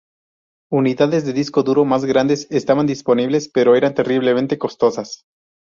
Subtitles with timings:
[0.71, 5.25] Unidades de disco duro más grandes estaban disponibles pero eran terriblemente costosas.